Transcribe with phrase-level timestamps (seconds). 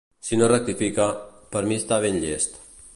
[0.27, 1.07] Si no rectifica,
[1.55, 2.63] per mi està ben llest.